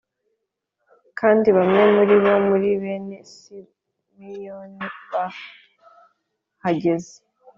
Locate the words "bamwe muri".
1.57-2.15